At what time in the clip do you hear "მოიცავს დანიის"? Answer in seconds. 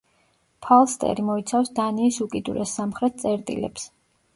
1.29-2.21